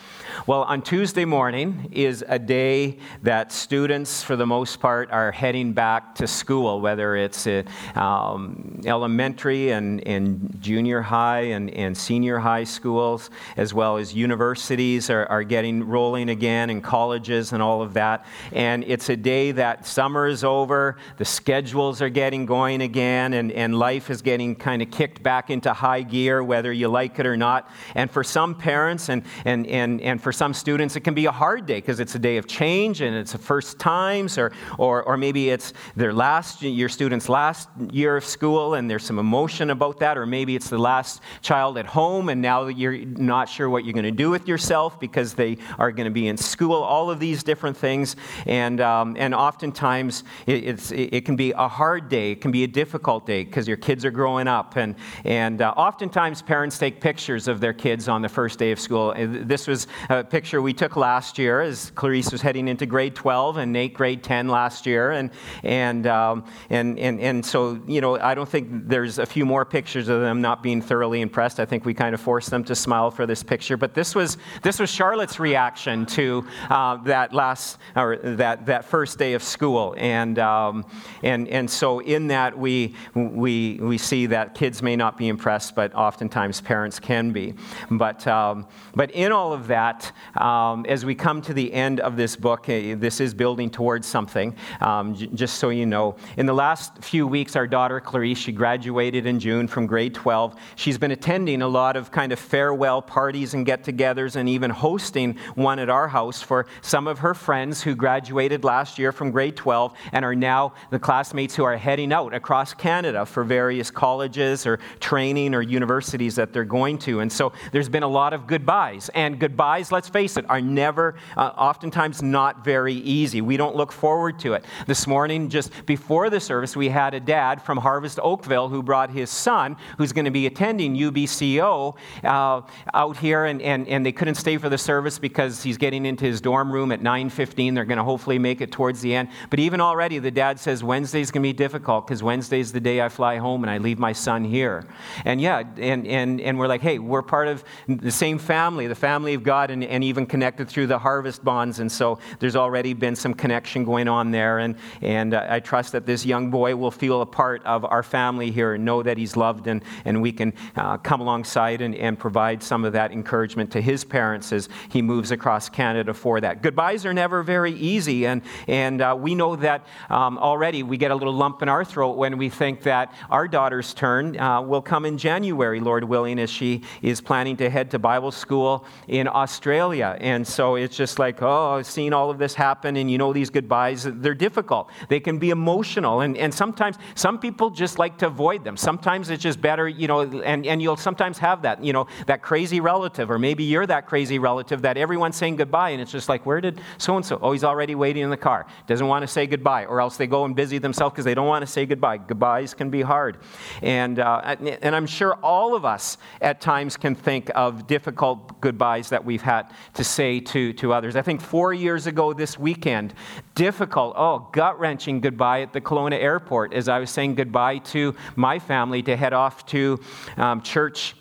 [0.47, 5.73] Well, on Tuesday morning is a day that students, for the most part, are heading
[5.73, 7.63] back to school, whether it's uh,
[7.95, 15.11] um, elementary and, and junior high and, and senior high schools, as well as universities
[15.11, 18.25] are, are getting rolling again, and colleges and all of that.
[18.53, 23.53] And it's a day that summer is over, the schedules are getting going again, and,
[23.53, 27.27] and life is getting kind of kicked back into high gear, whether you like it
[27.27, 27.71] or not.
[27.95, 31.33] And for some parents and, and, and, and for some students, it can be a
[31.33, 35.03] hard day because it's a day of change and it's the first times, or, or,
[35.05, 39.71] or maybe it's their last, your student's last year of school and there's some emotion
[39.71, 43.71] about that, or maybe it's the last child at home and now you're not sure
[43.71, 46.75] what you're going to do with yourself because they are going to be in school,
[46.75, 48.17] all of these different things.
[48.47, 52.65] And, um, and oftentimes it, it's, it can be a hard day, it can be
[52.65, 54.77] a difficult day because your kids are growing up.
[54.77, 58.73] And, and uh, oftentimes parents take pictures of their kids on the first first day
[58.73, 59.13] of school.
[59.15, 63.59] This was a picture we took last year as Clarice was heading into grade 12
[63.59, 65.13] and Nate grade 10 last year.
[65.13, 65.31] And,
[65.63, 69.65] and, um, and, and, and so, you know, I don't think there's a few more
[69.65, 71.61] pictures of them not being thoroughly impressed.
[71.61, 73.77] I think we kind of forced them to smile for this picture.
[73.77, 79.19] But this was, this was Charlotte's reaction to uh, that last, or that, that first
[79.19, 79.95] day of school.
[79.99, 80.85] And, um,
[81.23, 85.75] and, and so in that, we, we, we see that kids may not be impressed,
[85.75, 87.55] but oftentimes parents can be.
[87.91, 89.88] But uh, um, but in all of that,
[90.37, 94.07] um, as we come to the end of this book, uh, this is building towards
[94.07, 96.17] something, um, j- just so you know.
[96.37, 100.57] In the last few weeks, our daughter Clarice, she graduated in June from grade 12.
[100.77, 104.71] She's been attending a lot of kind of farewell parties and get togethers and even
[104.71, 109.31] hosting one at our house for some of her friends who graduated last year from
[109.31, 113.91] grade 12 and are now the classmates who are heading out across Canada for various
[113.91, 117.21] colleges or training or universities that they're going to.
[117.21, 119.11] And so there's been a lot of goodbyes.
[119.15, 123.41] And goodbyes, let's face it, are never, uh, oftentimes not very easy.
[123.41, 124.65] We don't look forward to it.
[124.87, 129.11] This morning, just before the service, we had a dad from Harvest Oakville who brought
[129.11, 132.63] his son, who's going to be attending UBCO, uh,
[132.95, 136.25] out here, and, and, and they couldn't stay for the service because he's getting into
[136.25, 137.75] his dorm room at 9.15.
[137.75, 139.29] They're going to hopefully make it towards the end.
[139.51, 143.01] But even already, the dad says Wednesday's going to be difficult because Wednesday's the day
[143.01, 144.87] I fly home and I leave my son here.
[145.25, 148.95] And yeah, and, and, and we're like, hey, we're part of the same family, the
[148.95, 151.81] family of God, and, and even connected through the harvest bonds.
[151.81, 154.59] And so there's already been some connection going on there.
[154.59, 158.03] And, and uh, I trust that this young boy will feel a part of our
[158.03, 161.95] family here and know that he's loved, and, and we can uh, come alongside and,
[161.95, 166.41] and provide some of that encouragement to his parents as he moves across Canada for
[166.41, 166.63] that.
[166.63, 171.11] Goodbyes are never very easy, and, and uh, we know that um, already we get
[171.11, 174.83] a little lump in our throat when we think that our daughter's turn uh, will
[174.83, 179.29] come in January, Lord willing, as she is planning to head to Bible school in
[179.29, 179.58] Australia.
[179.67, 183.33] And so it's just like, oh, I've seen all of this happen, and you know
[183.33, 184.91] these goodbyes, they're difficult.
[185.09, 188.77] They can be emotional, and, and sometimes some people just like to avoid them.
[188.77, 192.43] Sometimes it's just better, you know, and, and you'll sometimes have that, you know, that
[192.43, 196.29] crazy relative, or maybe you're that crazy relative that everyone's saying goodbye, and it's just
[196.29, 197.39] like, where did so and so?
[197.43, 198.67] Oh, he's already waiting in the car.
[198.87, 201.49] Doesn't want to say goodbye, or else they go and busy themselves because they don't
[201.49, 202.19] want to say goodbye.
[202.19, 203.39] Goodbyes can be hard.
[203.83, 209.09] And, uh, and I'm sure all of us at times can think of difficult goodbyes
[209.11, 211.17] that we've had to say to, to others.
[211.17, 213.15] I think four years ago this weekend,
[213.55, 218.15] difficult, oh, gut wrenching goodbye at the Kelowna airport as I was saying goodbye to
[218.37, 219.99] my family to head off to
[220.37, 221.15] um, church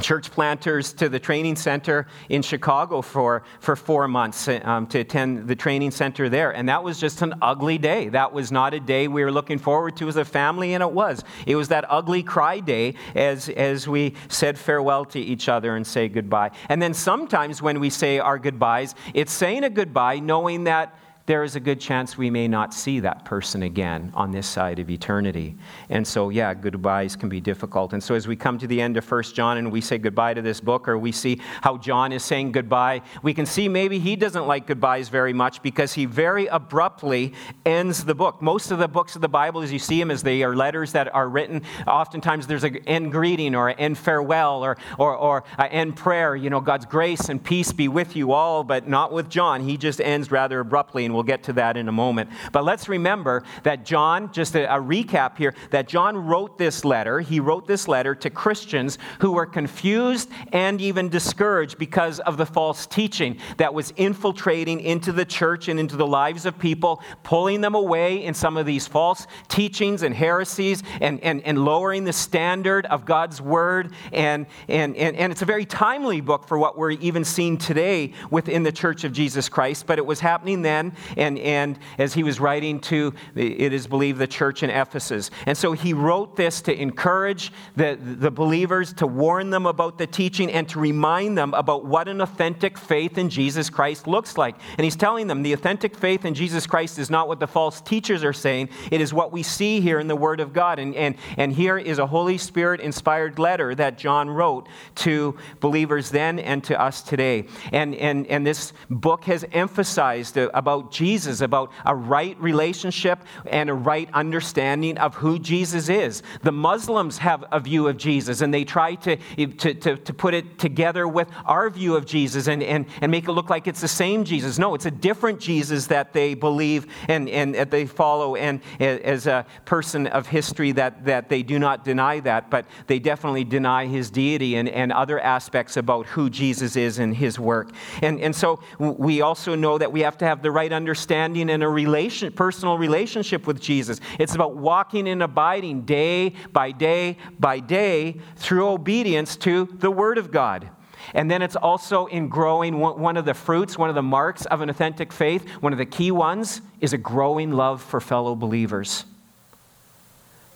[0.00, 5.48] church planters to the training center in Chicago for, for four months um, to attend
[5.48, 6.54] the training center there.
[6.54, 8.08] And that was just an ugly day.
[8.08, 10.92] That was not a day we were looking forward to as a family, and it
[10.92, 11.24] was.
[11.46, 15.86] It was that ugly cry day as, as we said farewell to each other and
[15.86, 16.50] say goodbye.
[16.68, 20.96] And then sometimes when we say our goodbyes, it's saying a goodbye knowing that
[21.28, 24.78] there is a good chance we may not see that person again on this side
[24.78, 25.54] of eternity.
[25.90, 27.92] And so, yeah, goodbyes can be difficult.
[27.92, 30.32] And so, as we come to the end of First John and we say goodbye
[30.32, 33.98] to this book, or we see how John is saying goodbye, we can see maybe
[33.98, 37.34] he doesn't like goodbyes very much because he very abruptly
[37.66, 38.40] ends the book.
[38.40, 40.92] Most of the books of the Bible, as you see them, as they are letters
[40.92, 45.44] that are written, oftentimes there's an end greeting or an end farewell or, or, or
[45.58, 46.34] an end prayer.
[46.34, 49.60] You know, God's grace and peace be with you all, but not with John.
[49.60, 52.30] He just ends rather abruptly, and we'll get to that in a moment.
[52.52, 57.20] But let's remember that John, just a, a recap here, that John wrote this letter.
[57.20, 62.46] He wrote this letter to Christians who were confused and even discouraged because of the
[62.46, 67.60] false teaching that was infiltrating into the church and into the lives of people, pulling
[67.60, 72.12] them away in some of these false teachings and heresies and, and, and lowering the
[72.12, 73.92] standard of God's word.
[74.12, 78.12] And, and, and, and it's a very timely book for what we're even seeing today
[78.30, 82.22] within the church of Jesus Christ, but it was happening then, and, and as he
[82.22, 85.30] was writing to, it is believed, the church in Ephesus.
[85.46, 90.06] And so he wrote this to encourage the, the believers, to warn them about the
[90.06, 94.56] teaching, and to remind them about what an authentic faith in Jesus Christ looks like.
[94.76, 97.80] And he's telling them the authentic faith in Jesus Christ is not what the false
[97.80, 100.78] teachers are saying, it is what we see here in the Word of God.
[100.78, 106.10] And, and, and here is a Holy Spirit inspired letter that John wrote to believers
[106.10, 107.46] then and to us today.
[107.72, 113.74] And, and, and this book has emphasized about Jesus, about a right relationship and a
[113.74, 116.24] right understanding of who Jesus is.
[116.42, 120.34] The Muslims have a view of Jesus, and they try to, to, to, to put
[120.34, 123.80] it together with our view of Jesus and, and, and make it look like it's
[123.80, 124.58] the same Jesus.
[124.58, 129.28] No, it's a different Jesus that they believe and, and that they follow, and as
[129.28, 133.86] a person of history, that, that they do not deny that, but they definitely deny
[133.86, 137.70] his deity and, and other aspects about who Jesus is and his work.
[138.02, 141.62] And, and so we also know that we have to have the right understanding and
[141.62, 144.00] a relation, personal relationship with Jesus.
[144.18, 150.18] It's about walking and abiding day by day by day through obedience to the Word
[150.18, 150.68] of God.
[151.14, 154.60] And then it's also in growing one of the fruits, one of the marks of
[154.60, 159.04] an authentic faith, one of the key ones is a growing love for fellow believers.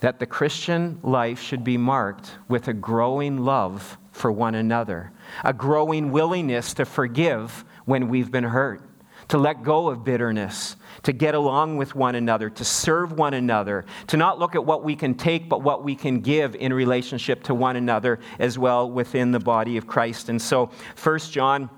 [0.00, 5.12] That the Christian life should be marked with a growing love for one another,
[5.44, 8.82] a growing willingness to forgive when we've been hurt,
[9.32, 13.86] to let go of bitterness, to get along with one another, to serve one another,
[14.06, 17.42] to not look at what we can take, but what we can give in relationship
[17.42, 20.28] to one another as well within the body of Christ.
[20.28, 21.70] And so, First John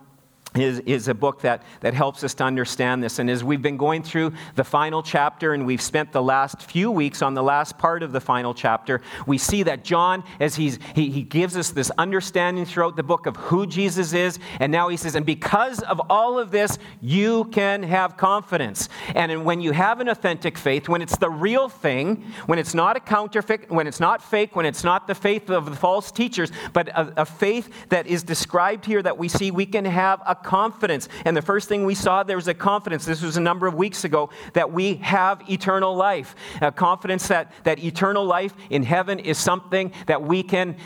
[0.57, 3.19] is, is a book that, that helps us to understand this.
[3.19, 6.91] And as we've been going through the final chapter, and we've spent the last few
[6.91, 10.79] weeks on the last part of the final chapter, we see that John, as he's,
[10.95, 14.89] he, he gives us this understanding throughout the book of who Jesus is, and now
[14.89, 18.89] he says, and because of all of this, you can have confidence.
[19.15, 22.97] And when you have an authentic faith, when it's the real thing, when it's not
[22.97, 26.53] a counterfeit, when it's not fake, when it's not the faith of the false teachers,
[26.73, 30.44] but a, a faith that is described here that we see, we can have a
[30.45, 31.09] confidence.
[31.25, 33.05] And the first thing we saw, there was a confidence.
[33.05, 36.37] This was a number of weeks ago that we have eternal life.
[36.61, 40.77] A confidence that, that eternal life in heaven is something that we can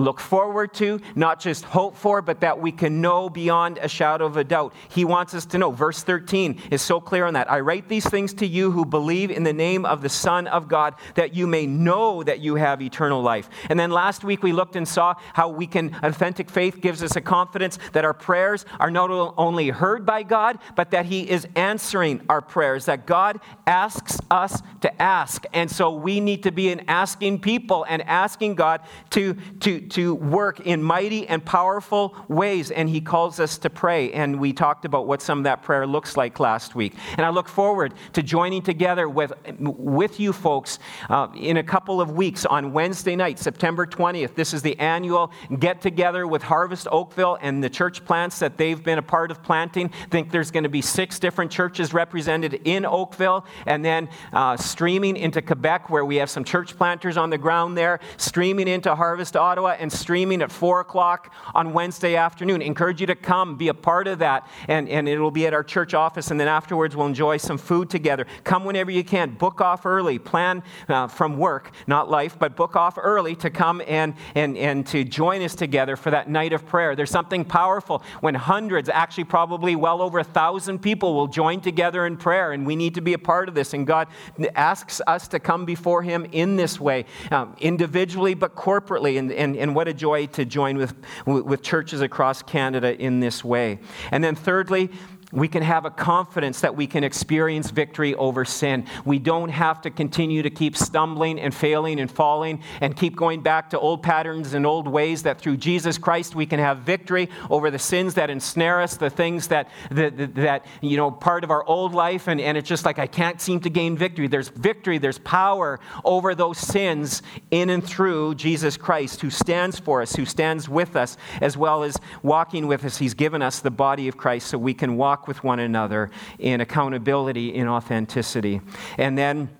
[0.00, 4.26] look forward to, not just hope for, but that we can know beyond a shadow
[4.26, 4.74] of a doubt.
[4.88, 5.70] He wants us to know.
[5.70, 7.50] Verse 13 is so clear on that.
[7.50, 10.68] I write these things to you who believe in the name of the Son of
[10.68, 13.48] God, that you may know that you have eternal life.
[13.68, 17.16] And then last week we looked and saw how we can, authentic faith gives us
[17.16, 21.46] a confidence that our prayers are not only heard by God, but that He is
[21.56, 25.44] answering our prayers, that God asks us to ask.
[25.52, 28.80] And so we need to be an asking people and asking God
[29.10, 34.12] to, to, to work in mighty and powerful ways, and He calls us to pray.
[34.12, 36.94] And we talked about what some of that prayer looks like last week.
[37.16, 40.78] And I look forward to joining together with, with you folks
[41.08, 44.34] uh, in a couple of weeks on Wednesday night, September 20th.
[44.34, 48.82] This is the annual get together with Harvest Oakville and the church plants that they've
[48.82, 49.90] been a part of planting.
[49.92, 54.56] I think there's going to be six different churches represented in Oakville, and then uh,
[54.56, 58.94] streaming into Quebec, where we have some church planters on the ground there, streaming into
[58.94, 62.62] Harvest Ottawa, and streaming at 4 o'clock on Wednesday afternoon.
[62.62, 65.54] Encourage you to come, be a part of that, and, and it will be at
[65.54, 66.30] our church office.
[66.30, 68.26] And then afterwards, we'll enjoy some food together.
[68.44, 69.30] Come whenever you can.
[69.30, 70.18] Book off early.
[70.18, 74.86] Plan uh, from work, not life, but book off early to come and, and, and
[74.88, 76.94] to join us together for that night of prayer.
[76.94, 82.06] There's something powerful when hundreds, actually, probably well over a thousand people will join together
[82.06, 83.74] in prayer, and we need to be a part of this.
[83.74, 84.08] And God
[84.54, 89.18] asks us to come before Him in this way, um, individually but corporately.
[89.18, 90.96] And, and, and and what a joy to join with,
[91.26, 93.78] with churches across Canada in this way.
[94.10, 94.90] And then, thirdly,
[95.32, 98.86] we can have a confidence that we can experience victory over sin.
[99.04, 103.40] We don't have to continue to keep stumbling and failing and falling and keep going
[103.40, 107.28] back to old patterns and old ways that through Jesus Christ we can have victory
[107.48, 111.50] over the sins that ensnare us, the things that, that, that you know, part of
[111.50, 114.26] our old life, and, and it's just like I can't seem to gain victory.
[114.26, 120.02] There's victory, there's power over those sins in and through Jesus Christ, who stands for
[120.02, 122.98] us, who stands with us, as well as walking with us.
[122.98, 126.60] He's given us the body of Christ so we can walk with one another in
[126.60, 128.60] accountability, in authenticity.
[128.98, 129.50] And then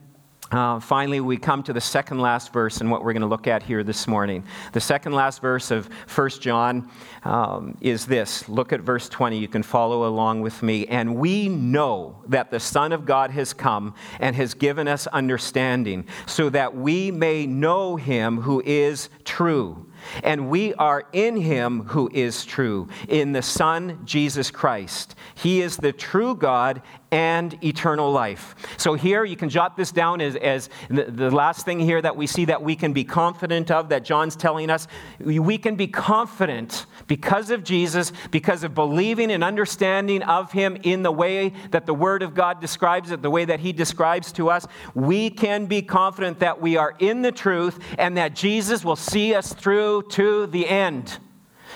[0.52, 3.46] uh, finally, we come to the second last verse and what we're going to look
[3.46, 4.42] at here this morning.
[4.72, 6.90] The second last verse of 1 John
[7.22, 8.48] um, is this.
[8.48, 9.38] Look at verse 20.
[9.38, 10.88] You can follow along with me.
[10.88, 16.04] And we know that the Son of God has come and has given us understanding,
[16.26, 19.86] so that we may know him who is true.
[20.22, 25.14] And we are in him who is true, in the Son, Jesus Christ.
[25.34, 28.54] He is the true God and eternal life.
[28.76, 32.16] So, here you can jot this down as, as the, the, last thing here that
[32.16, 34.86] we see that we can be confident of, that John's telling us.
[35.18, 41.02] We can be confident because of Jesus, because of believing and understanding of Him in
[41.02, 44.50] the way that the Word of God describes it, the way that He describes to
[44.50, 44.66] us.
[44.94, 49.34] We can be confident that we are in the truth and that Jesus will see
[49.34, 49.52] us
[50.00, 51.18] to the end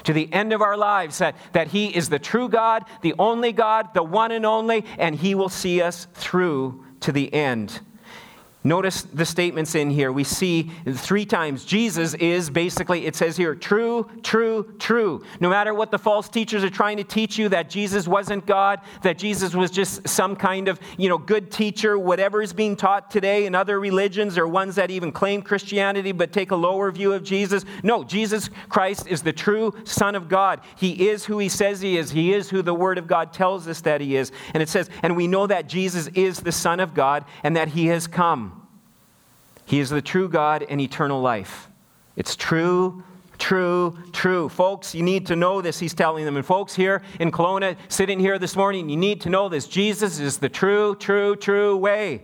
[0.03, 3.53] to the end of our lives that, that He is the true God, the only
[3.53, 7.81] God, the one and only, and He will see us through to the end.
[8.67, 10.11] Notice the statements in here.
[10.11, 15.23] We see three times Jesus is basically, it says here, true, true, true.
[15.39, 18.81] No matter what the false teachers are trying to teach you, that Jesus wasn't God,
[19.03, 23.11] that Jesus was just some kind of, you know, good teacher, whatever is being taught
[23.11, 27.13] today in other religions or ones that even claim Christianity but take a lower view
[27.13, 27.67] of Jesus.
[27.83, 30.63] No, Jesus Christ is the true Son of God.
[30.77, 32.13] He is who he says he is.
[32.13, 34.33] He is who the Word of God tells us that he is.
[34.55, 37.69] And it says, and we know that Jesus is the Son of God and that
[37.69, 38.54] he has come.
[39.65, 41.69] He is the true God and eternal life.
[42.17, 43.03] It's true,
[43.39, 44.49] true, true.
[44.49, 46.37] Folks, you need to know this, he's telling them.
[46.37, 49.67] And folks here in Kelowna, sitting here this morning, you need to know this.
[49.67, 52.23] Jesus is the true, true, true way.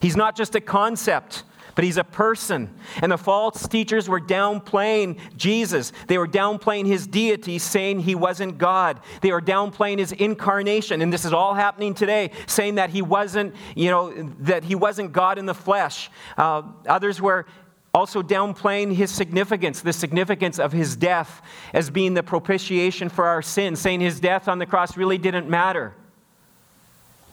[0.00, 1.44] He's not just a concept
[1.80, 2.68] but he's a person.
[3.00, 5.94] And the false teachers were downplaying Jesus.
[6.08, 9.00] They were downplaying his deity, saying he wasn't God.
[9.22, 11.00] They were downplaying his incarnation.
[11.00, 15.12] And this is all happening today, saying that he wasn't, you know, that he wasn't
[15.12, 16.10] God in the flesh.
[16.36, 17.46] Uh, others were
[17.94, 21.40] also downplaying his significance, the significance of his death
[21.72, 25.48] as being the propitiation for our sins, saying his death on the cross really didn't
[25.48, 25.94] matter.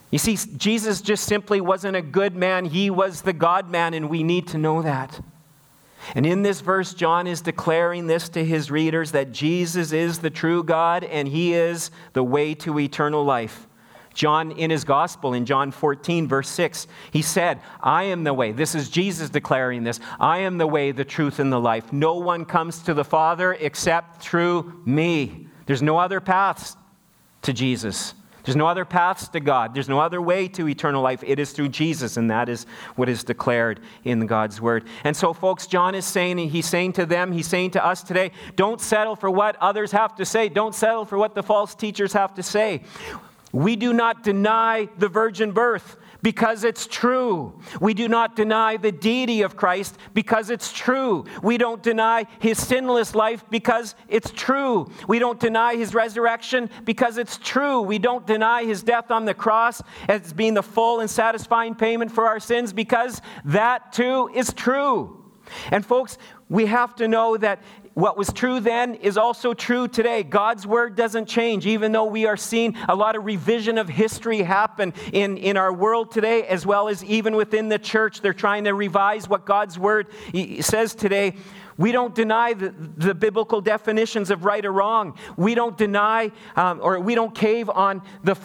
[0.10, 4.10] You see, Jesus just simply wasn't a good man, he was the God man, and
[4.10, 5.20] we need to know that.
[6.16, 10.30] And in this verse, John is declaring this to his readers that Jesus is the
[10.30, 13.68] true God and he is the way to eternal life.
[14.14, 18.52] John, in his gospel, in John 14, verse 6, he said, I am the way.
[18.52, 20.00] This is Jesus declaring this.
[20.20, 21.94] I am the way, the truth, and the life.
[21.94, 25.48] No one comes to the Father except through me.
[25.68, 26.76] There's no other paths
[27.44, 28.16] to Jesus.
[28.48, 29.74] There's no other paths to God.
[29.74, 31.22] There's no other way to eternal life.
[31.22, 34.86] It is through Jesus, and that is what is declared in God's word.
[35.04, 38.32] And so, folks, John is saying, he's saying to them, he's saying to us today,
[38.56, 40.48] don't settle for what others have to say.
[40.48, 42.84] Don't settle for what the false teachers have to say.
[43.52, 47.58] We do not deny the virgin birth because it's true.
[47.80, 51.24] We do not deny the deity of Christ because it's true.
[51.42, 54.92] We don't deny his sinless life because it's true.
[55.08, 57.82] We don't deny his resurrection because it's true.
[57.82, 62.12] We don't deny his death on the cross as being the full and satisfying payment
[62.12, 65.32] for our sins because that too is true.
[65.72, 66.18] And folks,
[66.50, 67.62] we have to know that
[67.98, 70.22] what was true then is also true today.
[70.22, 74.44] God's word doesn't change, even though we are seeing a lot of revision of history
[74.44, 78.22] happen in, in our world today, as well as even within the church.
[78.22, 80.10] They're trying to revise what God's word
[80.60, 81.38] says today.
[81.78, 85.18] We don't deny the, the biblical definitions of right or wrong.
[85.36, 88.36] We don't deny um, or we don't cave on the,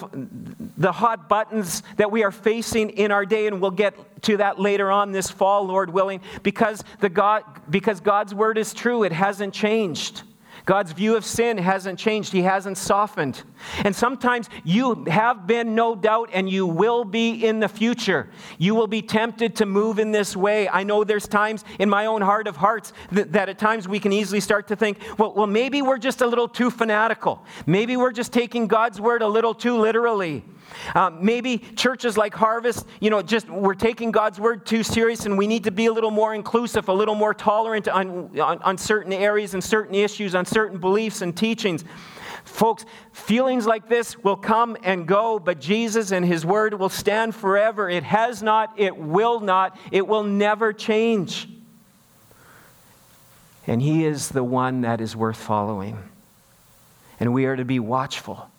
[0.76, 4.58] the hot buttons that we are facing in our day, and we'll get to that
[4.58, 9.02] later on this fall, Lord willing, because, the God, because God's word is true.
[9.02, 10.22] It hasn't changed.
[10.64, 13.42] God's view of sin hasn't changed, He hasn't softened.
[13.84, 18.28] And sometimes you have been, no doubt, and you will be in the future.
[18.58, 20.68] You will be tempted to move in this way.
[20.68, 23.98] I know there's times in my own heart of hearts that, that at times we
[23.98, 27.44] can easily start to think, well, well, maybe we're just a little too fanatical.
[27.66, 30.44] Maybe we're just taking God's word a little too literally.
[30.94, 35.36] Um, maybe churches like Harvest, you know, just we're taking God's word too serious and
[35.36, 38.78] we need to be a little more inclusive, a little more tolerant on, on, on
[38.78, 41.84] certain areas and certain issues, on certain beliefs and teachings.
[42.44, 47.34] Folks, feelings like this will come and go, but Jesus and His Word will stand
[47.34, 47.88] forever.
[47.88, 51.48] It has not, it will not, it will never change.
[53.66, 55.98] And He is the one that is worth following.
[57.20, 58.50] And we are to be watchful,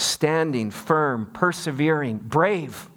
[0.00, 2.88] standing firm, persevering, brave.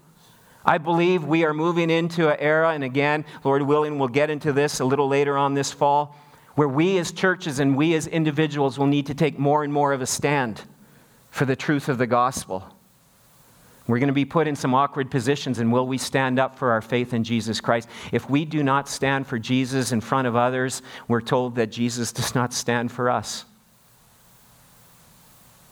[0.65, 4.53] I believe we are moving into an era, and again, Lord willing, we'll get into
[4.53, 6.15] this a little later on this fall
[6.55, 9.91] where we as churches and we as individuals will need to take more and more
[9.91, 10.61] of a stand
[11.31, 12.63] for the truth of the gospel.
[13.87, 16.71] We're going to be put in some awkward positions, and will we stand up for
[16.71, 17.89] our faith in Jesus Christ?
[18.13, 22.13] If we do not stand for Jesus in front of others, we're told that Jesus
[22.13, 23.43] does not stand for us.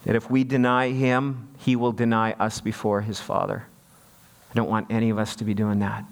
[0.04, 3.66] That if we deny him, he will deny us before his Father.
[4.50, 6.04] I don't want any of us to be doing that.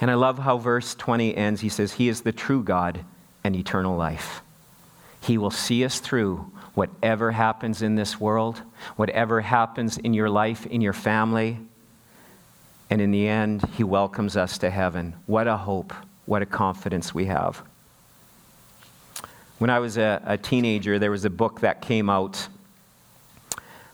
[0.00, 1.60] And I love how verse 20 ends.
[1.60, 3.04] He says, He is the true God
[3.44, 4.42] and eternal life.
[5.20, 8.62] He will see us through whatever happens in this world,
[8.96, 11.58] whatever happens in your life, in your family.
[12.88, 15.14] And in the end, He welcomes us to heaven.
[15.26, 15.92] What a hope,
[16.24, 17.62] what a confidence we have.
[19.60, 22.48] When I was a, a teenager, there was a book that came out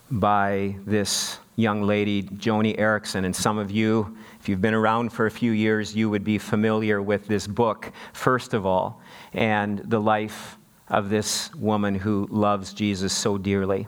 [0.09, 5.25] by this young lady, Joni Eareckson, and some of you if you've been around for
[5.25, 9.01] a few years, you would be familiar with this book, first of all,
[9.33, 10.57] and the life
[10.87, 13.87] of this woman who loves Jesus so dearly.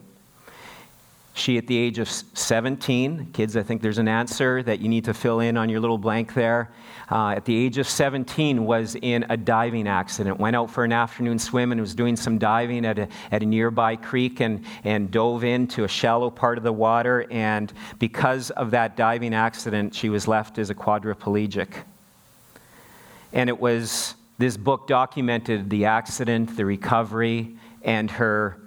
[1.40, 5.06] She, at the age of 17, kids, I think there's an answer that you need
[5.06, 6.70] to fill in on your little blank there
[7.10, 10.38] uh, at the age of 17, was in a diving accident.
[10.38, 13.46] Went out for an afternoon swim and was doing some diving at a, at a
[13.46, 17.26] nearby creek and, and dove into a shallow part of the water.
[17.32, 21.70] And because of that diving accident, she was left as a quadriplegic.
[23.32, 28.60] And it was this book documented the accident, the recovery, and her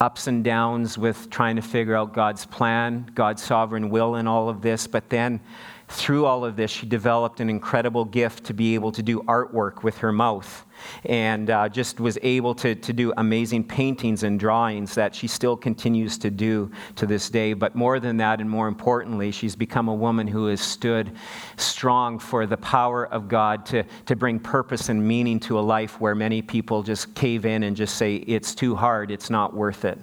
[0.00, 4.48] ups and downs with trying to figure out God's plan, God's sovereign will in all
[4.48, 4.86] of this.
[4.86, 5.40] But then
[5.88, 9.82] through all of this, she developed an incredible gift to be able to do artwork
[9.82, 10.66] with her mouth
[11.06, 15.56] and uh, just was able to, to do amazing paintings and drawings that she still
[15.56, 17.54] continues to do to this day.
[17.54, 21.12] But more than that, and more importantly, she's become a woman who has stood
[21.56, 26.00] strong for the power of God to, to bring purpose and meaning to a life
[26.00, 29.86] where many people just cave in and just say, it's too hard, it's not worth
[29.86, 29.98] it.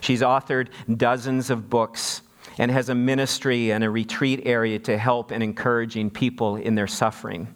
[0.00, 2.22] She's authored dozens of books
[2.60, 6.86] and has a ministry and a retreat area to help and encouraging people in their
[6.86, 7.48] suffering.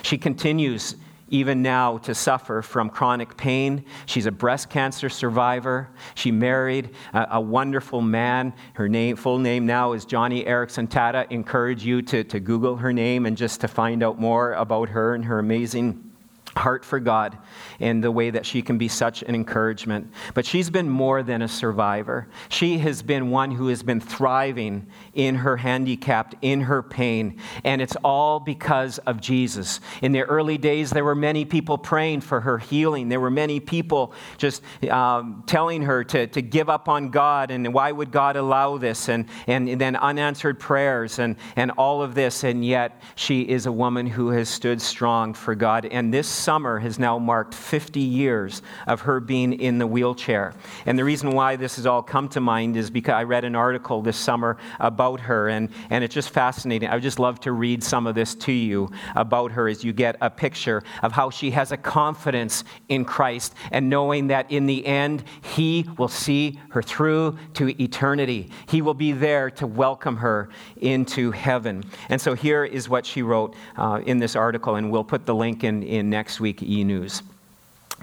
[0.00, 0.96] She continues
[1.28, 3.84] even now to suffer from chronic pain.
[4.06, 5.90] She's a breast cancer survivor.
[6.14, 8.54] She married a, a, wonderful man.
[8.72, 11.30] Her name, full name now is Joni Eareckson Tada.
[11.30, 15.14] Encourage you to, to Google her name and just to find out more about her
[15.14, 16.09] and her amazing
[16.56, 17.38] heart for God
[17.78, 20.10] and the way that she can be such an encouragement.
[20.34, 22.28] But she's been more than a survivor.
[22.48, 27.80] She has been one who has been thriving in her handicapped, in her pain, and
[27.80, 29.80] it's all because of Jesus.
[30.02, 33.08] In the early days, there were many people praying for her healing.
[33.08, 37.72] There were many people just um, telling her to, to give up on God and
[37.72, 42.44] why would God allow this, and, and then unanswered prayers and, and all of this,
[42.44, 45.86] and yet she is a woman who has stood strong for God.
[45.86, 50.54] And this summer has now marked 50 years of her being in the wheelchair.
[50.86, 53.54] And the reason why this has all come to mind is because I read an
[53.54, 56.88] article this summer about her, and, and it's just fascinating.
[56.88, 59.92] I would just love to read some of this to you about her as you
[59.92, 64.66] get a picture of how she has a confidence in Christ and knowing that in
[64.66, 68.50] the end, He will see her through to eternity.
[68.68, 71.84] He will be there to welcome her into heaven.
[72.08, 75.34] And so here is what she wrote uh, in this article, and we'll put the
[75.34, 77.24] link in, in next next week e news.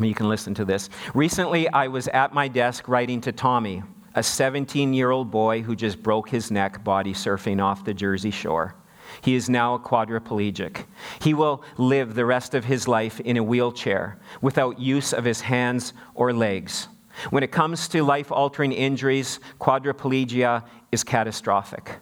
[0.02, 0.90] You can listen to this.
[1.13, 3.84] Recently, I was at my desk writing to Tommy,
[4.16, 8.32] a 17 year old boy who just broke his neck body surfing off the Jersey
[8.32, 8.76] shore.
[9.22, 10.84] He is now a quadriplegic.
[11.22, 15.40] He will live the rest of his life in a wheelchair without use of his
[15.40, 16.90] hands or legs.
[17.30, 21.96] When it comes to life altering injuries, quadriplegia is catastrophic.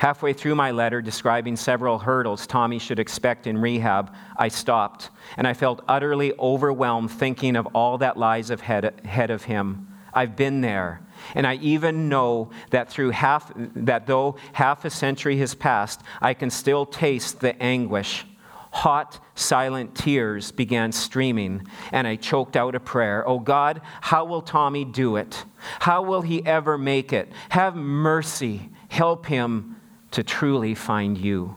[0.00, 5.46] Halfway through my letter describing several hurdles Tommy should expect in rehab, I stopped and
[5.46, 9.88] I felt utterly overwhelmed thinking of all that lies ahead of him.
[10.14, 11.02] I've been there,
[11.34, 16.32] and I even know that through half that though half a century has passed, I
[16.32, 18.24] can still taste the anguish,
[18.72, 23.28] Hot, silent tears began streaming, and I choked out a prayer.
[23.28, 25.44] Oh God, how will Tommy do it?
[25.80, 27.32] How will he ever make it?
[27.48, 28.70] Have mercy.
[28.88, 29.79] Help him
[30.12, 31.54] to truly find you.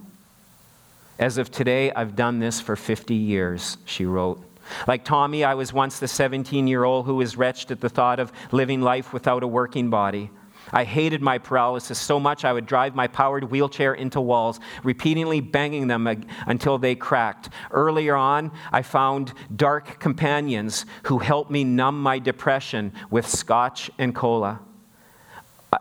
[1.20, 4.44] As of today, I've done this for 50 years, she wrote.
[4.88, 8.20] Like Tommy, I was once the 17 year old who was wretched at the thought
[8.20, 10.30] of living life without a working body.
[10.72, 15.42] I hated my paralysis so much I would drive my powered wheelchair into walls, repeatedly
[15.42, 16.08] banging them
[16.48, 17.50] until they cracked.
[17.72, 24.16] Earlier on, I found dark companions who helped me numb my depression with scotch and
[24.16, 24.62] cola.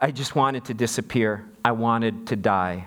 [0.01, 1.45] I just wanted to disappear.
[1.65, 2.87] I wanted to die.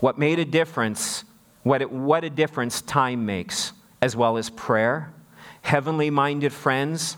[0.00, 1.24] What made a difference,
[1.62, 5.12] what, it, what a difference time makes, as well as prayer,
[5.62, 7.16] heavenly minded friends,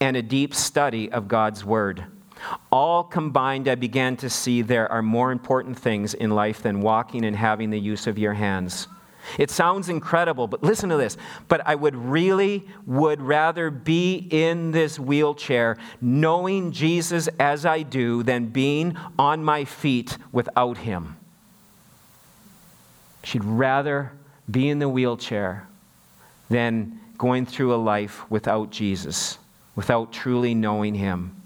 [0.00, 2.04] and a deep study of God's Word.
[2.72, 7.24] All combined, I began to see there are more important things in life than walking
[7.24, 8.88] and having the use of your hands.
[9.38, 11.16] It sounds incredible, but listen to this.
[11.48, 18.22] But I would really would rather be in this wheelchair knowing Jesus as I do
[18.22, 21.16] than being on my feet without him.
[23.22, 24.12] She'd rather
[24.50, 25.68] be in the wheelchair
[26.48, 29.38] than going through a life without Jesus,
[29.76, 31.39] without truly knowing him.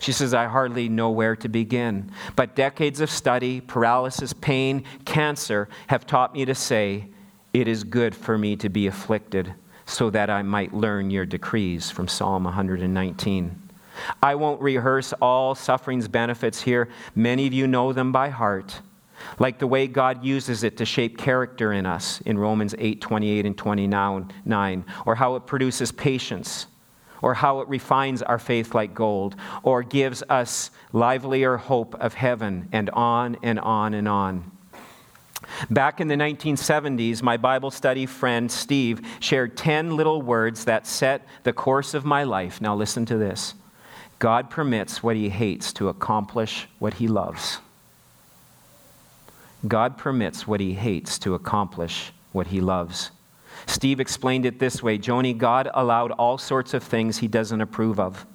[0.00, 2.10] She says, I hardly know where to begin.
[2.34, 7.08] But decades of study, paralysis, pain, cancer have taught me to say,
[7.52, 9.52] It is good for me to be afflicted,
[9.84, 13.62] so that I might learn your decrees from Psalm 119.
[14.22, 16.88] I won't rehearse all suffering's benefits here.
[17.14, 18.80] Many of you know them by heart.
[19.38, 23.44] Like the way God uses it to shape character in us in Romans 8 28
[23.44, 26.68] and 29, or how it produces patience
[27.22, 32.68] or how it refines our faith like gold, or gives us livelier hope of heaven,
[32.72, 34.50] and on and on and on.
[35.68, 41.26] Back in the 1970s, my Bible study friend Steve shared 10 little words that set
[41.42, 42.60] the course of my life.
[42.60, 43.54] Now, listen to this
[44.18, 47.58] God permits what he hates to accomplish what he loves.
[49.66, 53.10] God permits what he hates to accomplish what he loves.
[53.66, 57.98] Steve explained it this way Joni, God allowed all sorts of things he doesn't approve
[58.00, 58.26] of.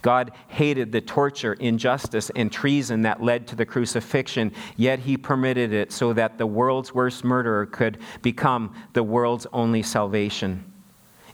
[0.00, 5.72] God hated the torture, injustice, and treason that led to the crucifixion, yet he permitted
[5.72, 10.64] it so that the world's worst murderer could become the world's only salvation.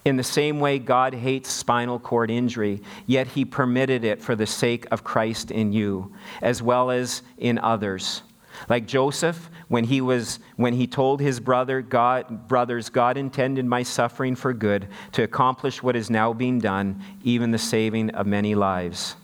[0.05, 4.47] In the same way, God hates spinal cord injury, yet he permitted it for the
[4.47, 8.23] sake of Christ in you, as well as in others.
[8.69, 13.83] Like Joseph, when he, was, when he told his brother, God, brothers, God intended my
[13.83, 18.55] suffering for good to accomplish what is now being done, even the saving of many
[18.55, 19.17] lives.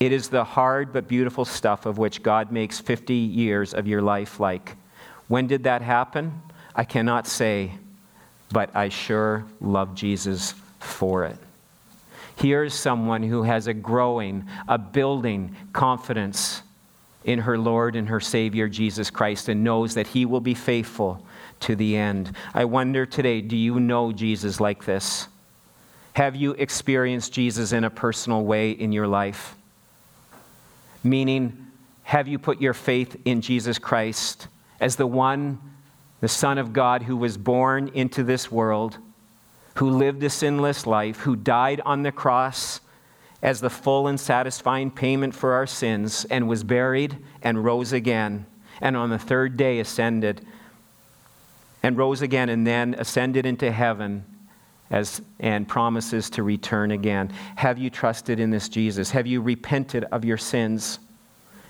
[0.00, 4.02] It is the hard but beautiful stuff of which God makes 50 years of your
[4.02, 4.76] life like.
[5.28, 6.42] When did that happen?
[6.74, 7.72] I cannot say,
[8.50, 11.38] but I sure love Jesus for it.
[12.36, 16.62] Here's someone who has a growing, a building confidence
[17.24, 21.24] in her Lord and her Savior, Jesus Christ, and knows that He will be faithful
[21.60, 22.32] to the end.
[22.52, 25.28] I wonder today do you know Jesus like this?
[26.14, 29.56] Have you experienced Jesus in a personal way in your life?
[31.02, 31.66] Meaning,
[32.04, 35.58] have you put your faith in Jesus Christ as the one,
[36.20, 38.98] the Son of God, who was born into this world,
[39.76, 42.80] who lived a sinless life, who died on the cross?
[43.44, 48.46] As the full and satisfying payment for our sins, and was buried and rose again,
[48.80, 50.44] and on the third day ascended
[51.82, 54.24] and rose again, and then ascended into heaven
[54.90, 57.30] as, and promises to return again.
[57.56, 59.10] Have you trusted in this Jesus?
[59.10, 60.98] Have you repented of your sins?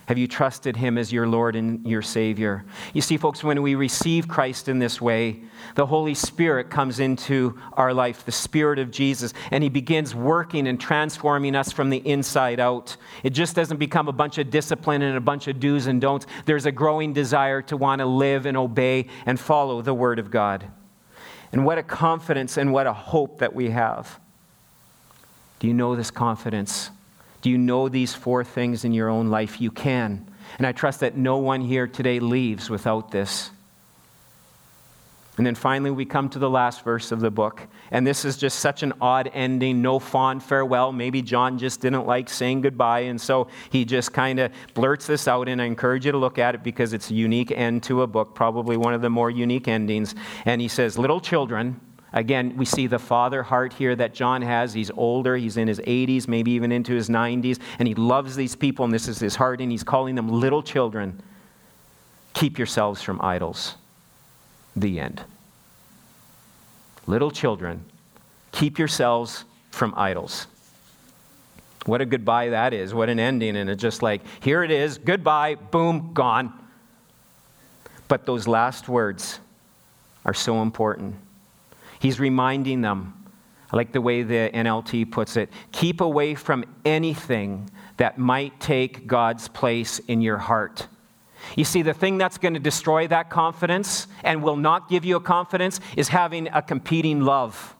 [0.06, 2.64] Have you trusted Him as your Lord and your Savior?
[2.92, 5.42] You see, folks, when we receive Christ in this way,
[5.76, 10.68] the Holy Spirit comes into our life, the Spirit of Jesus, and He begins working
[10.68, 12.96] and transforming us from the inside out.
[13.22, 16.26] It just doesn't become a bunch of discipline and a bunch of do's and don'ts.
[16.44, 20.30] There's a growing desire to want to live and obey and follow the Word of
[20.30, 20.66] God.
[21.50, 24.20] And what a confidence and what a hope that we have.
[25.60, 26.90] Do you know this confidence?
[27.44, 29.60] Do you know these four things in your own life?
[29.60, 30.26] You can.
[30.56, 33.50] And I trust that no one here today leaves without this.
[35.36, 37.60] And then finally, we come to the last verse of the book.
[37.90, 40.90] And this is just such an odd ending, no fond farewell.
[40.90, 45.28] Maybe John just didn't like saying goodbye, and so he just kind of blurts this
[45.28, 45.46] out.
[45.46, 48.06] And I encourage you to look at it because it's a unique end to a
[48.06, 50.14] book, probably one of the more unique endings.
[50.46, 51.78] And he says, Little children,
[52.14, 54.72] Again, we see the father heart here that John has.
[54.72, 58.54] He's older, he's in his 80s, maybe even into his 90s, and he loves these
[58.54, 61.20] people, and this is his heart, and he's calling them little children.
[62.32, 63.74] Keep yourselves from idols.
[64.76, 65.22] The end.
[67.06, 67.84] Little children,
[68.52, 70.46] keep yourselves from idols.
[71.84, 72.94] What a goodbye that is.
[72.94, 73.56] What an ending.
[73.56, 76.52] And it's just like, here it is, goodbye, boom, gone.
[78.08, 79.38] But those last words
[80.24, 81.16] are so important.
[82.04, 83.14] He's reminding them,
[83.72, 89.06] I like the way the NLT puts it keep away from anything that might take
[89.06, 90.86] God's place in your heart.
[91.56, 95.16] You see, the thing that's going to destroy that confidence and will not give you
[95.16, 97.74] a confidence is having a competing love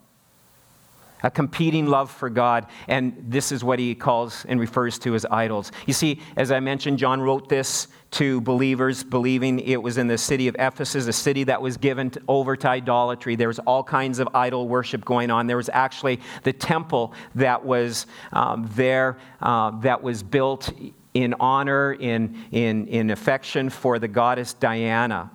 [1.24, 2.66] a competing love for God.
[2.87, 5.72] And this is what he calls and refers to as idols.
[5.87, 10.18] You see, as I mentioned, John wrote this to believers, believing it was in the
[10.18, 13.34] city of Ephesus, a city that was given over to idolatry.
[13.34, 15.48] There was all kinds of idol worship going on.
[15.48, 20.70] There was actually the temple that was um, there, uh, that was built
[21.14, 25.30] in honor, in, in, in affection for the goddess Diana.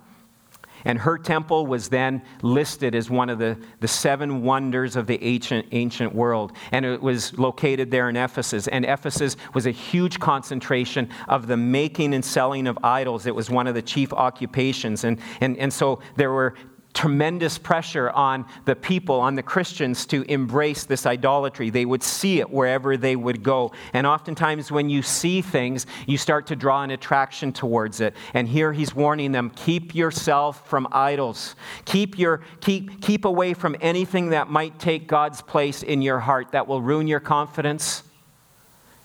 [0.84, 5.22] And her temple was then listed as one of the, the seven wonders of the
[5.22, 6.52] ancient, ancient world.
[6.72, 8.68] And it was located there in Ephesus.
[8.68, 13.26] And Ephesus was a huge concentration of the making and selling of idols.
[13.26, 15.04] It was one of the chief occupations.
[15.04, 16.54] And, and, and so there were
[16.92, 21.70] tremendous pressure on the people, on the Christians, to embrace this idolatry.
[21.70, 23.72] They would see it wherever they would go.
[23.92, 28.14] And oftentimes, when you see things, you start to draw an attraction towards it.
[28.34, 33.76] And here he's warning them keep yourself from idols, keep, your, keep, keep away from
[33.80, 38.02] anything that might take God's place in your heart that will ruin your confidence,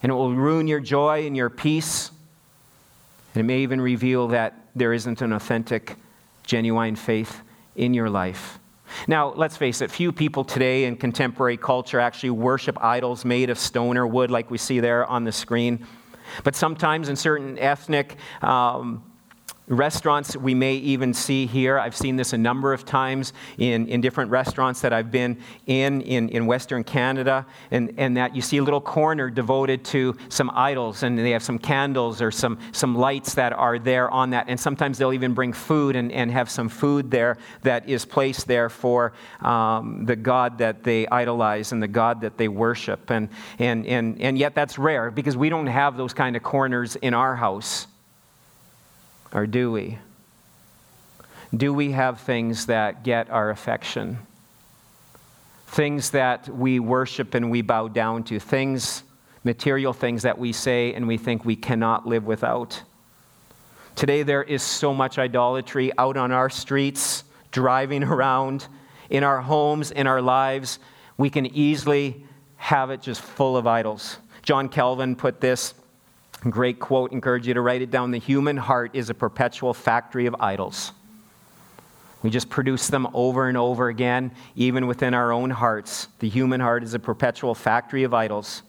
[0.02, 2.10] and it will ruin your joy and your peace.
[3.34, 5.96] And it may even reveal that there isn't an authentic,
[6.44, 7.42] genuine faith
[7.76, 8.60] in your life.
[9.08, 13.58] Now, let's face it, few people today in contemporary culture actually worship idols made of
[13.58, 15.86] stone or wood like we see there on the screen.
[16.44, 19.04] But sometimes in certain ethnic um,
[19.68, 21.80] Restaurants we may even see here.
[21.80, 26.02] I've seen this a number of times in, in different restaurants that I've been in,
[26.02, 30.52] in in Western Canada, and, and that you see a little corner devoted to some
[30.54, 34.46] idols, and they have some candles or some, some lights that are there on that.
[34.48, 38.48] And sometimes they'll even bring food and, and have some food there that is placed
[38.48, 43.10] there for um, the God that they idolize and the God that they worship.
[43.10, 46.96] And, and, and, and yet that's rare because we don't have those kind of corners
[46.98, 47.88] in our house.
[49.36, 49.98] Or do we?
[51.56, 54.18] Do we have things that get our affection?
[55.68, 58.40] Things that we worship and we bow down to?
[58.40, 59.04] Things,
[59.44, 62.82] material things that we say and we think we cannot live without?
[63.98, 68.68] Today, there is so much idolatry out on our streets, driving around,
[69.10, 70.80] in our homes, in our lives.
[71.18, 72.24] We can easily
[72.56, 74.18] have it just full of idols.
[74.44, 75.74] John Calvin put this
[76.50, 78.12] Great quote, encourage you to write it down.
[78.12, 80.92] The human heart is a perpetual factory of idols.
[82.22, 86.08] We just produce them over and over again, even within our own hearts.
[86.20, 88.64] The human heart is a perpetual factory of idols.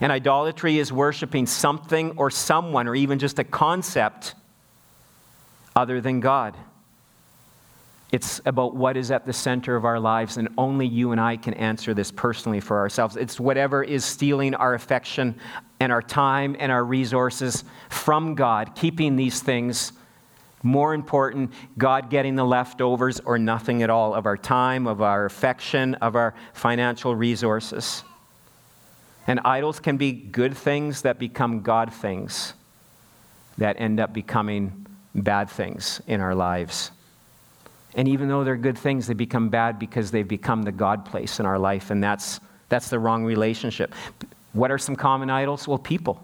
[0.00, 4.34] And idolatry is worshiping something or someone or even just a concept
[5.74, 6.56] other than God.
[8.12, 11.38] It's about what is at the center of our lives, and only you and I
[11.38, 13.16] can answer this personally for ourselves.
[13.16, 15.40] It's whatever is stealing our affection
[15.82, 19.90] and our time and our resources from God, keeping these things
[20.62, 25.24] more important, God getting the leftovers or nothing at all of our time, of our
[25.24, 28.04] affection, of our financial resources.
[29.26, 32.54] And idols can be good things that become God things
[33.58, 36.92] that end up becoming bad things in our lives.
[37.96, 41.40] And even though they're good things, they become bad because they've become the God place
[41.40, 43.92] in our life, and that's, that's the wrong relationship.
[44.52, 45.66] What are some common idols?
[45.66, 46.22] Well, people,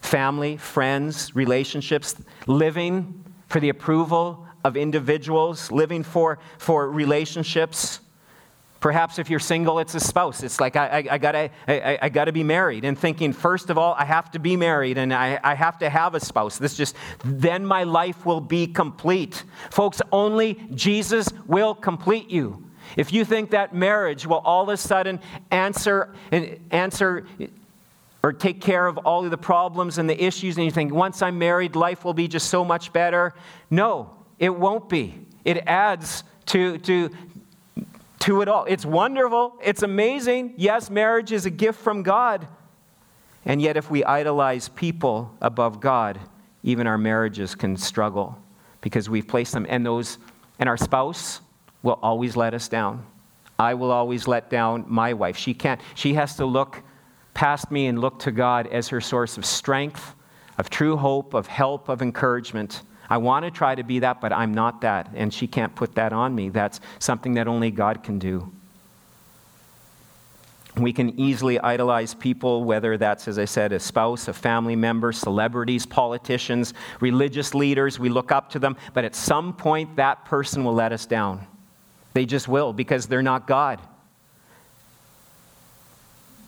[0.00, 2.14] family, friends, relationships,
[2.46, 8.00] living for the approval of individuals, living for, for relationships.
[8.80, 10.42] Perhaps if you're single, it's a spouse.
[10.42, 12.84] It's like, I, I, I gotta, I, I, gotta be married.
[12.84, 15.90] And thinking, first of all, I have to be married and I, I have to
[15.90, 16.58] have a spouse.
[16.58, 19.44] This just, then my life will be complete.
[19.70, 22.64] Folks, only Jesus will complete you.
[22.96, 26.14] If you think that marriage will all of a sudden answer,
[26.70, 27.26] answer
[28.22, 31.22] or take care of all of the problems and the issues, and you think, once
[31.22, 33.34] I'm married, life will be just so much better.
[33.70, 35.26] No, it won't be.
[35.44, 37.10] It adds to, to,
[38.20, 38.64] to it all.
[38.66, 40.54] It's wonderful, it's amazing.
[40.56, 42.46] Yes, marriage is a gift from God.
[43.44, 46.20] And yet, if we idolize people above God,
[46.62, 48.38] even our marriages can struggle
[48.80, 49.66] because we've placed them.
[49.68, 50.18] And those,
[50.60, 51.40] and our spouse
[51.82, 53.04] will always let us down.
[53.58, 55.36] I will always let down my wife.
[55.36, 55.80] She can't.
[55.94, 56.82] She has to look
[57.34, 60.14] past me and look to God as her source of strength,
[60.58, 62.82] of true hope, of help, of encouragement.
[63.08, 65.10] I want to try to be that, but I'm not that.
[65.14, 66.48] And she can't put that on me.
[66.48, 68.50] That's something that only God can do.
[70.76, 75.12] We can easily idolize people, whether that's, as I said, a spouse, a family member,
[75.12, 77.98] celebrities, politicians, religious leaders.
[77.98, 81.46] We look up to them, but at some point, that person will let us down.
[82.12, 83.80] They just will because they're not God.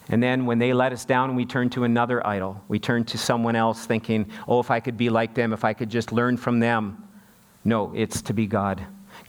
[0.08, 2.62] And then when they let us down, we turn to another idol.
[2.68, 5.72] We turn to someone else thinking, oh, if I could be like them, if I
[5.72, 7.08] could just learn from them.
[7.64, 8.84] No, it's to be God.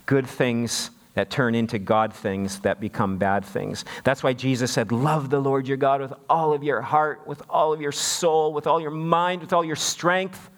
[0.05, 3.85] Good things that turn into God things that become bad things.
[4.03, 7.41] That's why Jesus said, Love the Lord your God with all of your heart, with
[7.49, 10.49] all of your soul, with all your mind, with all your strength,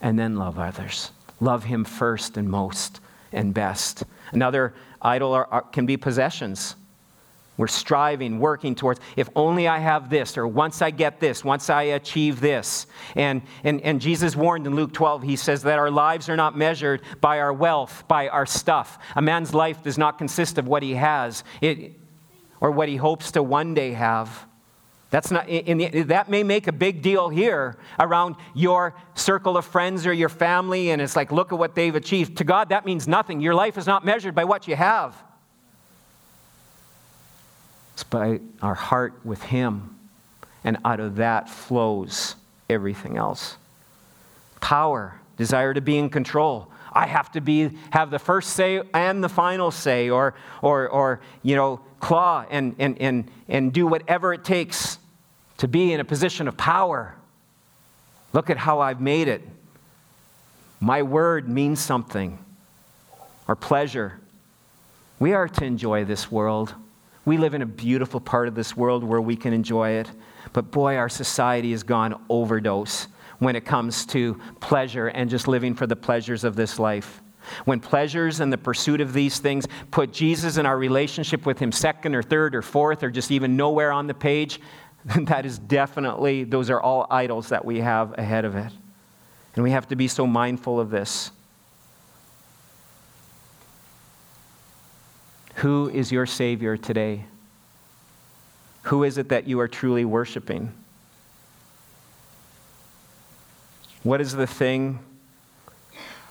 [0.00, 1.12] and then love others.
[1.38, 3.00] Love Him first and most
[3.32, 4.02] and best.
[4.32, 6.76] Another idol are, are, can be possessions.
[7.56, 11.70] We're striving, working towards, if only I have this, or once I get this, once
[11.70, 12.86] I achieve this.
[13.14, 16.56] And, and, and Jesus warned in Luke 12, he says that our lives are not
[16.56, 18.98] measured by our wealth, by our stuff.
[19.14, 21.98] A man's life does not consist of what he has it,
[22.60, 24.45] or what he hopes to one day have.
[25.16, 30.06] That's not, the, that may make a big deal here around your circle of friends
[30.06, 32.36] or your family, and it's like, look at what they've achieved.
[32.36, 33.40] To God, that means nothing.
[33.40, 35.16] Your life is not measured by what you have.
[37.94, 39.96] It's by our heart with Him.
[40.64, 42.36] And out of that flows
[42.68, 43.56] everything else.
[44.60, 46.70] Power, desire to be in control.
[46.92, 51.20] I have to be, have the first say and the final say, or, or, or
[51.42, 54.98] you know, claw and, and, and, and do whatever it takes
[55.58, 57.14] to be in a position of power.
[58.32, 59.42] Look at how I've made it.
[60.80, 62.38] My word means something.
[63.48, 64.20] Or pleasure.
[65.18, 66.74] We are to enjoy this world.
[67.24, 70.10] We live in a beautiful part of this world where we can enjoy it.
[70.52, 75.74] But boy, our society has gone overdose when it comes to pleasure and just living
[75.74, 77.22] for the pleasures of this life.
[77.64, 81.72] When pleasures and the pursuit of these things put Jesus and our relationship with Him
[81.72, 84.60] second or third or fourth or just even nowhere on the page,
[85.20, 88.72] that is definitely, those are all idols that we have ahead of it.
[89.54, 91.30] And we have to be so mindful of this.
[95.56, 97.24] Who is your Savior today?
[98.82, 100.72] Who is it that you are truly worshiping?
[104.02, 104.98] What is the thing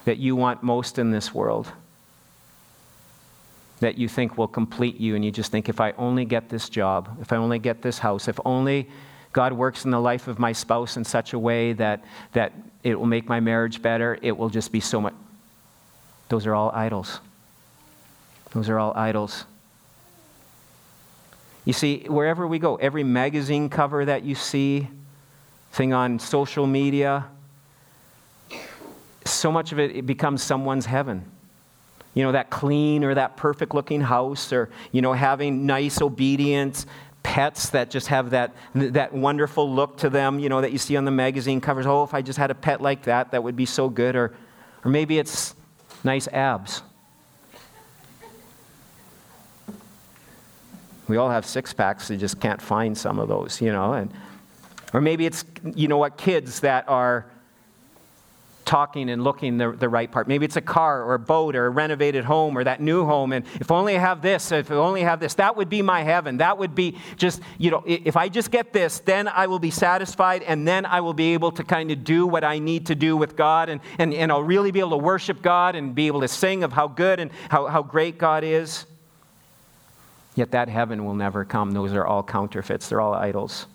[0.04, 1.72] that you want most in this world?
[3.82, 6.70] That you think will complete you, and you just think, if I only get this
[6.70, 8.90] job, if I only get this house, if only
[9.34, 12.98] God works in the life of my spouse in such a way that, that it
[12.98, 15.14] will make my marriage better, it will just be so much.
[16.30, 17.20] Those are all idols.
[18.52, 19.44] Those are all idols.
[21.66, 24.88] You see, wherever we go, every magazine cover that you see,
[25.74, 27.26] thing on social media,
[29.26, 31.30] so much of it, it becomes someone's heaven.
[32.16, 36.86] You know, that clean or that perfect looking house, or, you know, having nice, obedient
[37.22, 40.96] pets that just have that, that wonderful look to them, you know, that you see
[40.96, 41.86] on the magazine covers.
[41.86, 44.16] Oh, if I just had a pet like that, that would be so good.
[44.16, 44.34] Or,
[44.84, 45.56] or maybe it's
[46.04, 46.84] nice abs.
[51.08, 53.94] We all have six packs, you just can't find some of those, you know.
[53.94, 54.12] And,
[54.94, 55.44] or maybe it's,
[55.76, 57.26] you know what, kids that are
[58.66, 60.28] talking and looking the, the right part.
[60.28, 63.32] Maybe it's a car or a boat or a renovated home or that new home.
[63.32, 66.02] And if only I have this, if I only have this, that would be my
[66.02, 66.38] heaven.
[66.38, 69.72] That would be just, you know, if I just get this, then I will be
[69.72, 72.96] satisfied and then I will be able to kind of do what I need to
[72.96, 76.08] do with God and, and, and I'll really be able to worship God and be
[76.08, 78.86] able to sing of how good and how, how great God is.
[80.34, 81.72] Yet that heaven will never come.
[81.72, 83.68] Those are all counterfeits, they're all idols.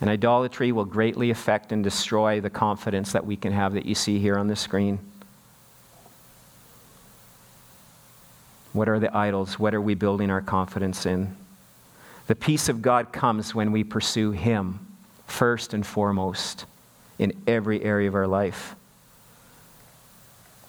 [0.00, 3.94] And idolatry will greatly affect and destroy the confidence that we can have that you
[3.94, 4.98] see here on the screen.
[8.72, 9.58] What are the idols?
[9.58, 11.36] What are we building our confidence in?
[12.26, 14.86] The peace of God comes when we pursue Him
[15.26, 16.66] first and foremost
[17.18, 18.74] in every area of our life.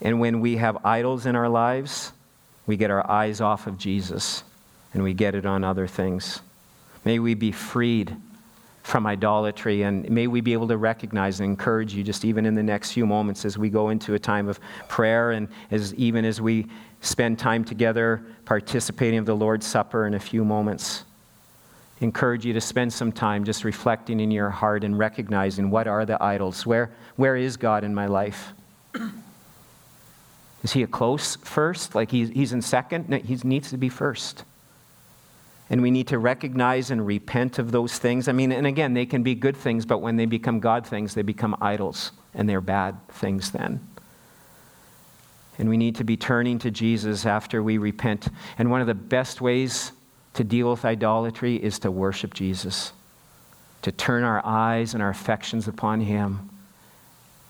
[0.02, 2.12] And when we have idols in our lives,
[2.68, 4.44] we get our eyes off of Jesus
[4.94, 6.42] and we get it on other things.
[7.04, 8.16] May we be freed
[8.86, 12.54] from idolatry and may we be able to recognize and encourage you just even in
[12.54, 16.24] the next few moments as we go into a time of prayer and as even
[16.24, 16.68] as we
[17.02, 21.04] spend time together participating of the Lord's Supper in a few moments.
[22.02, 26.06] Encourage you to spend some time just reflecting in your heart and recognizing what are
[26.06, 26.64] the idols?
[26.64, 28.54] Where, where is God in my life?
[30.62, 31.96] Is he a close first?
[31.96, 33.10] Like he's, he's in second?
[33.10, 34.44] No, he needs to be first.
[35.70, 38.28] And we need to recognize and repent of those things.
[38.28, 41.16] I mean, and again, they can be good things, but when they become God things,
[41.16, 43.80] they become idols, and they're bad things then.
[45.58, 48.28] And we need to be turning to Jesus after we repent.
[48.58, 49.92] And one of the best ways
[50.34, 52.92] to deal with idolatry is to worship Jesus,
[53.82, 56.50] to turn our eyes and our affections upon Him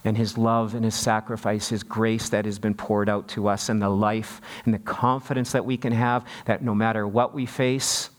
[0.06, 3.70] and His love and His sacrifice, His grace that has been poured out to us,
[3.70, 7.46] and the life and the confidence that we can have that no matter what we
[7.46, 8.10] face,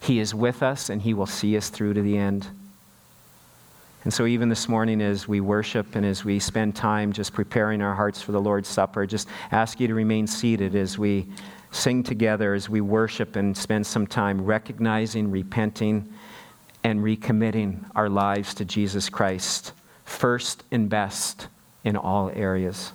[0.00, 2.48] He is with us and He will see us through to the end.
[4.04, 7.82] And so, even this morning, as we worship and as we spend time just preparing
[7.82, 11.26] our hearts for the Lord's Supper, just ask you to remain seated as we
[11.72, 16.10] sing together, as we worship and spend some time recognizing, repenting,
[16.84, 19.72] and recommitting our lives to Jesus Christ,
[20.08, 21.48] first and best
[21.84, 22.92] in all areas.